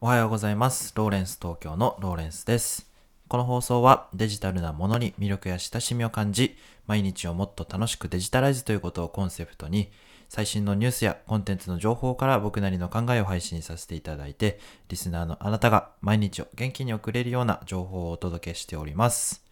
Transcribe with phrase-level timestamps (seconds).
[0.00, 0.92] おはようございます。
[0.94, 2.88] ローレンス東京のローレンスです。
[3.26, 9.90] この放送はデジタルなものに魅力や親しみを感じ、毎日をもっと楽しくデジタライズということをコンセプトに、
[10.28, 19.44] 最新のニュースやコンテンツの情報から僕なりの考えを配信させていただいて、リスナーのあなたが毎日を元気に送れるような情報をお届けしております。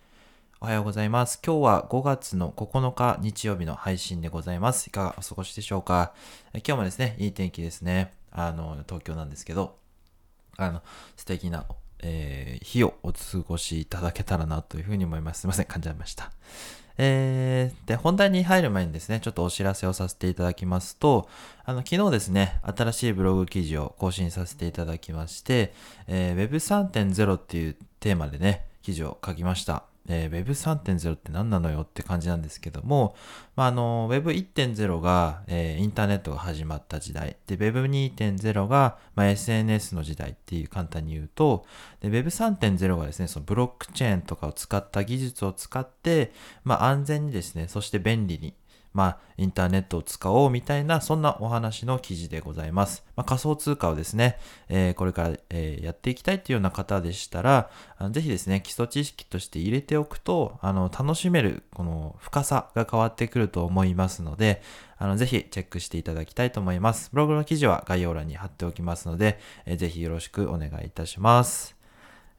[0.61, 1.41] おはようございます。
[1.45, 4.87] 今日は5月の9日日曜日の配信でございます。
[4.87, 6.15] いかがお過ごしでしょうか？
[6.53, 8.15] 今日もですね、いい天気ですね。
[8.31, 9.85] あの、東京なんですけど、
[10.57, 10.83] あの、
[11.17, 11.67] 素敵な、
[12.01, 15.43] えー日をお過ごしいただけたらなというふうに思います。
[15.43, 16.33] すいません、噛んじゃいました。
[16.99, 21.29] えー、で、本題に入る前にですね、ちょっとお知らせをさせていただきますと、
[21.65, 25.75] あの、昨日ですね、新しいブログ記事を更新させていただきまして、
[26.07, 29.85] えー Web3.0 っていうテーマでね、記事を書きました。
[30.09, 33.15] えー Web3.0 って何なのよって感じなんですけども、
[33.57, 37.37] まあ、あの、Web1.0 が、えーインターネットが始まった時代。
[37.47, 41.65] で、Web2.0 が、まあ、SNS の時代っていう簡単に言うと、
[42.01, 46.33] で、Web3.0 がですね、そのブロックチェーンとかを使った技術を使って、
[46.65, 48.55] まあ、安全にですね、そして便利に、
[48.97, 53.05] まあ、インターネットを使おうみたいな、そんなお話の記事でございます。
[53.15, 54.39] まあ、仮想通貨をですね、
[54.71, 57.69] えーこれから、えーやっていきたいっていうような方でしたら、
[58.11, 64.63] ぜひですね、基礎知識として入れておくと、あの、楽しめる、この深さが変わってくると思いますので、
[64.97, 67.11] あの、ぜひチェックしていただきたいと思います。
[67.13, 71.76] ブログの記事は概要欄に貼っておきますので、えーぜひよろしくお願いいたします。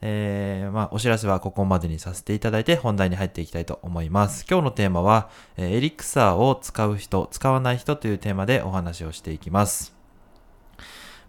[0.02, 4.46] えーまあ、お知らせはここまでにさせていただいて本題に入っていきたいと思います。
[4.50, 9.96] 今日のテーマは、えーエリクサーを使う人、使わない人というテーマでお話をしていきます。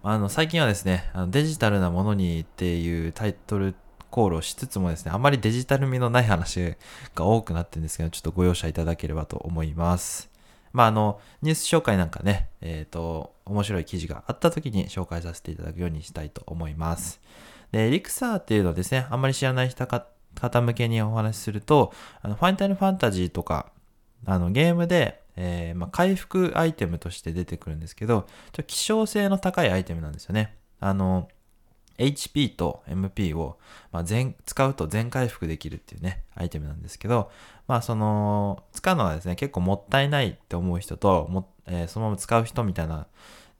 [0.02, 3.74] あの、最近はですね、あのデジタルなものにっていうタイトル
[4.10, 6.76] コールをしつつもですね、あまりデジタル味のない話
[7.14, 10.30] が多くなってるんですけど、ちょっとご容赦いただければと思います。
[10.72, 17.20] まあ、あの、ニュース紹介なんかね、えっ、と、面白い記事があった時に紹介させていただくようにしたいと思います。
[17.72, 23.72] で、リクサーっていうのはですね、あんまり知らない人か方向けにお話しすると、あの、ファイナルファンタジーとか、
[24.24, 30.56] あの、ゲームで、えーまあ、回復アイテムとして出てくるんですけど、ちょっと希少性の高いアイテムなんですよね。
[30.80, 31.28] あの、
[31.98, 33.58] HP と MP を、
[33.92, 37.30] まあ、全使うと全回復できるっていうね、アイテムなんですけど、
[37.66, 43.06] まあその、使うのはですね、結構もったいないって思う人と、もえーそのまま使う人みたいな、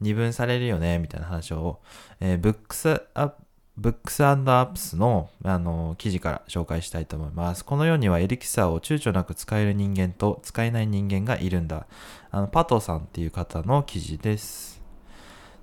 [0.01, 1.81] 二分されるよね、みたいな話を、
[2.21, 7.65] えー Books&Apps、Books&Apps の、あの、記事から紹介したいと思います。
[7.65, 11.87] この世にはエリクサーを躊躇なく使える人間と使えない人間がいるんだ。
[12.33, 14.83] あの、パトさんっていう方の記事です。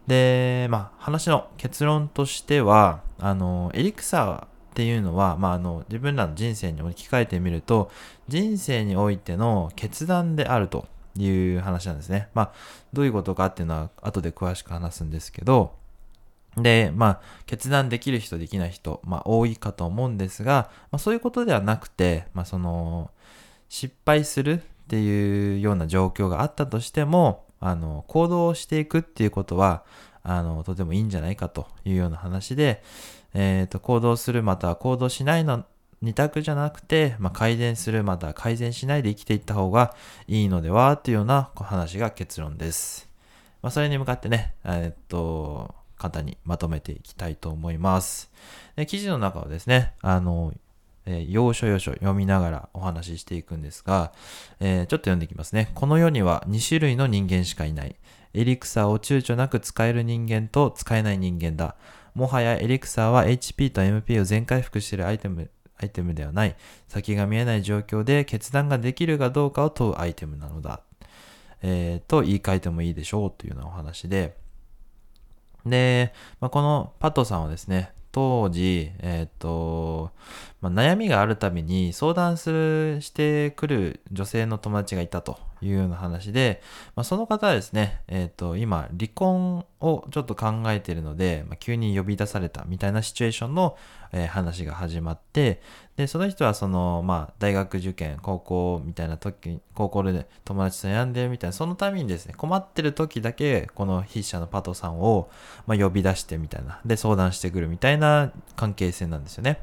[0.08, 7.92] で、まあ、話の結論としては、あの、エリクサーっていうのは、まあ、あの、自分らの人生に置き換えてみると、
[8.30, 10.88] 人生においての決断であると
[11.18, 12.30] いう話なんですね。
[12.34, 12.52] まあ、
[12.94, 15.74] どういうことかっていうのは後で詳しく話すんですけど、
[16.58, 23.12] で、まあ、決断できる人、できない人、まあ、多いかと思うんですが、まあ、そういうことではなくて、まあ、その、
[23.68, 29.84] 失敗するっていうような状況があったとしても、あの、行動をしていくっていうことは、
[30.24, 32.84] あの、とてもいいんじゃないかというような話で、
[33.34, 35.66] えっ、と、行動するまたは行動しないの
[36.02, 39.96] 二択じゃなくて、まあ、改善するまたは改善しないで生きていった方が
[40.28, 43.10] いいのではっていうような話が結論です。
[43.62, 48.32] まあ、それに向かってね、えっと、簡単にまとめていきたいと思います。
[48.76, 50.54] で記事の中はですね、あの、
[51.06, 54.12] えー要所要所読みながらお話ししていくんですが、
[54.60, 55.72] えーちょっと読んでいきますね。
[55.76, 57.96] この世には2種類の人間しかいない。
[58.34, 61.76] エリクサーを躊躇なく使える人間と使えない人間だ。
[62.14, 66.56] もはやエリクサーは HP と MP を全回復しているアイテム、アイテムではない。
[66.88, 70.82] 先が見えない状況で決断ができるかどうかを問うアイテムなのだ。
[71.62, 74.36] えーと言い換えてもいいでしょうというようなお話で、
[75.66, 80.12] で、まあ、このパトさんはですね、当時、えっ、と、
[80.62, 86.62] まあ、悩みがあるたびに相談する、してくる女性の友達がいたというような話で、
[86.96, 93.78] まあ、その方はですね、えっ、と、今、離婚をちょっと考えているので、まあ、急に呼び出されたみたいなシチュエーションの、
[94.12, 95.62] えー話が始まって、
[95.98, 105.30] で、その人はその、まあ、大学受験、高校みたいな時、高校で友達と悩んでるみたいな、そのためにですね、困ってる時だけ、この筆者のパトさんを、
[105.68, 109.60] まあ、呼び出してみたいな、で、相談してくるみたいな関係性なんですよね。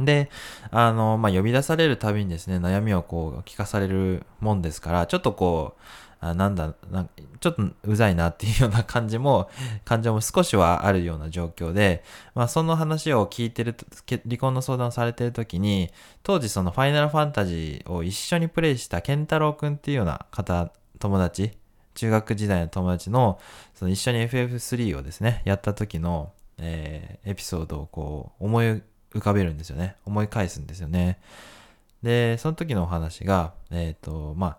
[0.00, 0.30] で、
[0.70, 5.82] あの、まあ、呼び出されるたびにですね、悩みをこう、聞かされるもんですから、ちょっとこう、
[6.20, 9.50] あなんだなんちょっとうざいなっていうような感じも、
[9.84, 12.02] 感情も少しはあるような状況で、
[12.34, 13.84] まあ、その話を聞いてると、
[14.24, 15.90] 離婚の相談をされてる時に、
[16.22, 21.52] 当時そのファイナルファンタジーを一緒にプレイした健太郎くんっていうような方、友達、
[21.94, 23.38] 中学時代の友達の、
[23.74, 28.82] その一緒に FF3 をですね、やった時の、えーエピソードをこう思い
[29.14, 29.96] 浮かべるんですよね。
[30.04, 31.18] 思い返すんですよね。
[32.02, 34.58] で、その時のお話が、えっ、と、ま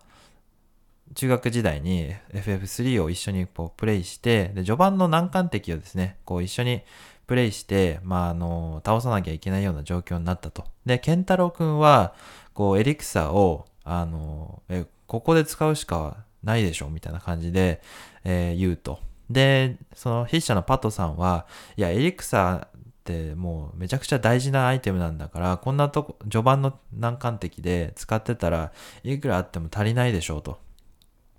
[1.14, 6.82] 中学時代に FF3 を一緒にこうプレイして、で、序盤の難関敵をですね、こう一緒に
[7.26, 10.64] プレイして、まあ、あの、倒さなきゃいけないような状況になったと。
[10.84, 12.14] で、ケンタロウくんは、
[12.54, 17.80] こう、エリクサを、あの、え、ここで使うしかないでしょみたいな感じで、
[18.24, 19.00] えー言うと。
[19.30, 22.68] で、その筆者のパトさんは、いや、エリクサ
[23.06, 28.72] ってもうめちゃくちゃ大事なアイテムなんだから、こんなとこ、序盤の難関的で使ってたら
[29.04, 30.58] いくらあっても足りないでしょうと。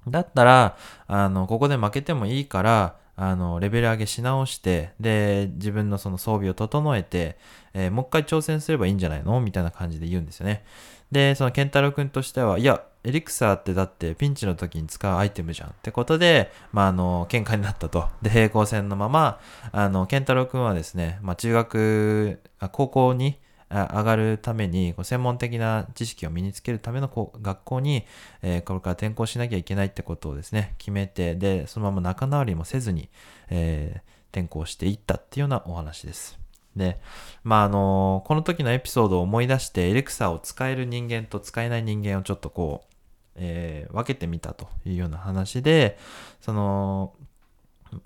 [0.08, 0.78] だったら、
[1.08, 7.38] あの、ここで負けてもいいから、あの、レベル上げし直して、で、自分のその装備を整えて、
[7.74, 9.42] えーもう一回挑戦すればいいんじゃないの？
[9.42, 10.64] みたいな感じで言うんですよね。
[11.12, 18.10] で、そのケンタロウ君としては、いや、エリクサーってだってピンチの時に使うアイテムじゃんってことで、まあ、あの、喧嘩になったと。
[18.22, 19.40] で、平行線のまま、
[19.72, 27.10] あの、ケンタロウ君はですね、まあ、中学、あ高校に上がるために、専門的な知識を身につけるための
[27.42, 28.06] 学校に、
[28.42, 33.10] えこれから転校しなきゃいけないってことをですね、決めて、で、そのまま仲直りもせずに、
[33.50, 36.40] え転校していったっていうようなお話です。
[36.75, 37.00] で、
[37.44, 42.94] まあ、あのこの時のエピソードを思い出して、エレクサを使える人間と使えない人間をちょっとこう、
[43.36, 45.98] えー分けてみたというような話で、
[46.40, 47.14] その、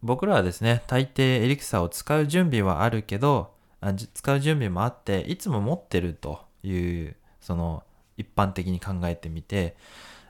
[0.01, 7.83] 僕らはですね、大抵エリクサを使う準備はあるけど、あ使う準備もあって、いつも持ってるという、その、
[8.17, 9.75] 一般的に考えてみて、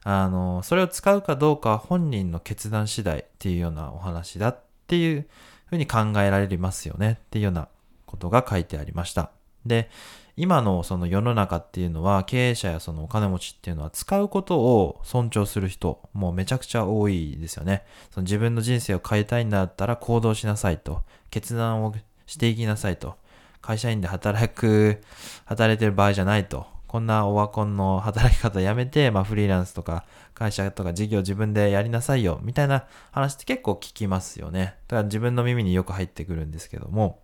[0.03, 5.27] あの、それを使うかどうかは本人の決断次第っていうようなお話だっていう
[5.65, 7.67] ふうに考えられますよねっていうような
[8.05, 9.31] ことが書いてありました。
[9.65, 9.89] で、
[10.37, 17.83] 今のその世の中っていうのは経営者やそのお金持ちっていうのは使うことを尊重する人もうめちゃくちゃ多いですよね。
[18.11, 21.03] その自分の人生を変えたいんだったら行動しなさいと。
[21.29, 21.93] 決断を
[22.25, 23.15] していきなさいと。
[23.61, 25.01] 会社員で働く、
[25.45, 26.65] 働いてる場合じゃないと。
[26.87, 30.03] こんなオワコンの働き方やめて、まあフリーランスとか
[30.33, 34.75] 会社とか事業自分でやりなさいよ、みたいな話って結構聞きますよね。
[34.87, 37.21] だから自分の耳によく入ってくるんですけども、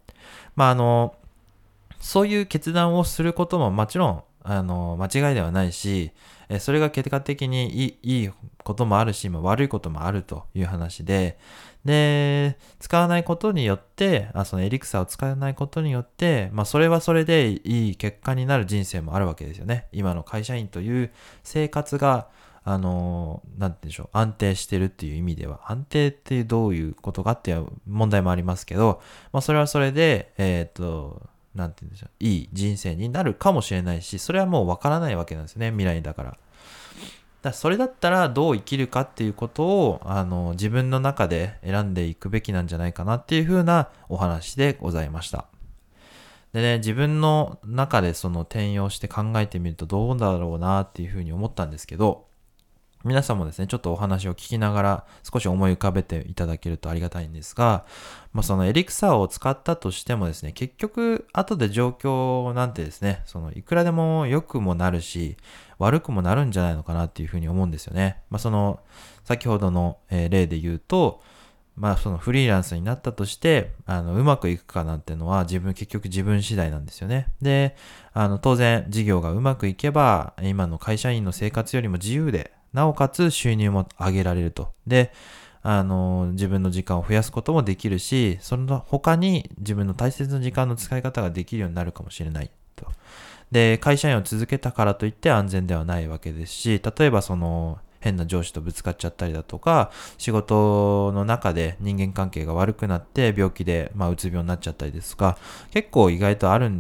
[0.56, 1.16] まああの、
[2.00, 6.12] そういう決断をすることももちろん、あの、間違いではないし、
[6.48, 8.30] えそれが結果的にいいいい
[8.64, 11.38] こともあるし、ま悪いこともあるという話で、
[11.88, 19.88] で、使わないことによって、あそのエリクサーを使わないことによって、まあそれはそれでいい結果になる人生もあるわけですよね。
[19.94, 21.12] 今の会社員という
[21.44, 22.28] 生活が、
[22.66, 29.02] あの、なんて言うんでしょう、安定してるっていう意味では、安定ってどういうことかっていう問題もありますけど、
[29.32, 31.22] まあそれはそれで、えっ、と、
[31.56, 36.38] なんて言うんでしょう、いい人生になるかもしれないし、それはもうわからないわけなんですよね、未来だから。
[37.48, 45.46] だそれだったらどう生きるかっていうことをあの自分の中で選んでいくべきなんじゃないかなっていう風なお話でございました。
[46.54, 52.28] でね、自分の中でその転用して考えてみるとどうだろうなっていう風に思ったんですけど、
[53.04, 57.86] 皆さんもですね、ちょっとお話を聞きながら少し思い浮かべていただけるとありがたいんですが、
[58.34, 65.38] まあ、そのエリクサーを使ったとしてもですね、結局後で状況なんてですね、そのいくらでも良くもなるし、
[65.80, 68.22] 悪くもなるんじゃないのかなっていうふうに思うんですよね。
[68.30, 68.80] まあ、その
[69.24, 71.22] 先ほどのえ例で言うと、
[71.78, 77.28] まあそのフリーランスになったとして、あの、うまくいくかなんてのは自分、結局自分次第なんですよね。
[77.42, 77.76] で、
[78.14, 84.74] あの、当然事業がうまくいけば、今の会社員の生活よりも自由で、なおかつ収入も上げられると。
[84.88, 85.14] で、
[85.62, 92.50] あの、自分の時間を増やすこともできるし、その他に自分の大切な時間の使い方ができるようになるかもしれない。
[93.52, 105.38] で、会社員を続けたからといって安全ではないわけですし、例えばその、変な上司とぶつかっちゃったりだとか、仕事の中で人間関係が悪くなって病気で、まあ、うつ病になっちゃったりですとか、
[105.72, 106.72] 結構意外とある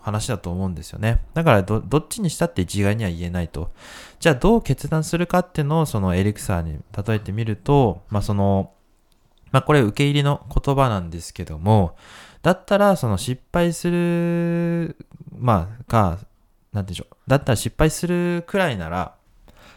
[0.00, 1.22] 話だと思うんですよね。
[1.34, 3.70] だからど、どっちにしたって一概には言えないと。
[4.18, 8.72] じゃあどう決断するかっていうのをそのエリクサーに例えてみると、まあその、
[9.52, 11.96] まあこれ受け入れの言葉なんですけども、
[12.42, 14.96] だったらその失敗する、
[15.38, 16.18] まあか、
[16.72, 17.16] なんてうでしょう。
[17.26, 19.14] だったら失敗するくらいなら、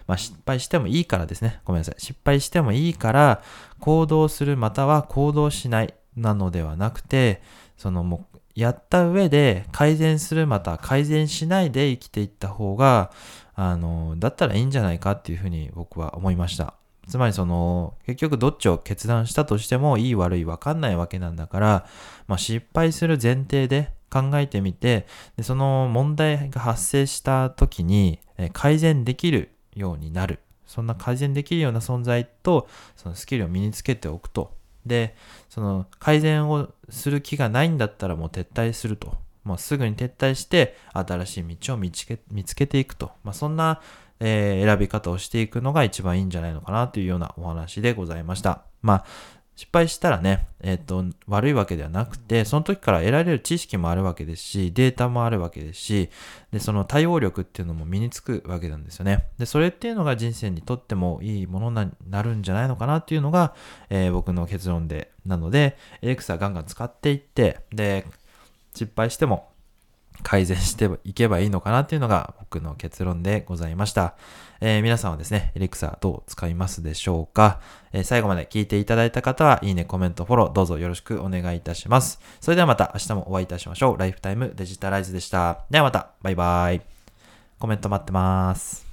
[0.08, 1.62] まあ失敗してもいいからですね。
[1.66, 1.96] ごめんなさい。
[2.00, 3.42] 失敗してもいいから
[3.80, 7.42] 行動するまたは行動しないなのではなくて、
[7.78, 13.12] そのもうやった上で改善するまた改善しないで生きていった方が、
[13.54, 16.74] あの、だったらいいんじゃないかっていうふうに僕は思いました。
[17.08, 21.88] つまりその、結局どっちを決断したとしてもいい悪いわかんないわけなんだから、
[22.28, 25.08] まあ失敗する前提で考えてみて、
[25.38, 28.20] でその問題が発生した時に
[28.54, 30.40] 改善できるようになる。
[30.66, 35.16] そんな改善できるような存在と、そのスキルを身につけておくとで、
[35.50, 39.18] その改善をする気がないんだったらもう撤退すると。
[39.44, 43.12] もうすぐに撤退して新しい道を見つけ見つけていくと。
[43.24, 43.80] まあ、そんな、
[44.20, 48.64] えー、選び方をしていくのが一番いいんじゃないのかなというようなお話でございました。
[48.82, 49.06] まあ、
[49.56, 56.10] 失敗したらね、えっ、ー、と、悪いわけではなくて、その時から得られる知識もあるわけですし、データもあるわけですし、
[56.52, 59.28] で、その対応力っていうのも身につくわけなんですよね。
[59.38, 63.56] で、それっていうのが人生にとってもいいものになるんじゃないのかなっていうのが、
[63.90, 68.06] えー、僕の結論で、なので、エレクサガンガン使っていって、で、
[68.76, 69.55] 失敗しても
[70.24, 74.16] 改善していけばいいのかなっていうのが僕の結論でございました。
[74.62, 77.60] えー、皆さんはですね、エリクサどう使いますでしょうか、
[77.92, 82.20] えー、最後まで聞いていただいた方は、いいね、コメント、フォロー、どうぞよろしくお願いいたします。
[82.40, 83.98] それではまた明日もお会いいたしましょう。
[83.98, 85.60] ライフタイムデジタライズでした。
[85.70, 86.82] ではまた、バイバイ。
[87.60, 88.85] コメント待ってます。